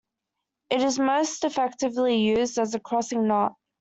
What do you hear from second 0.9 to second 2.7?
most effectively used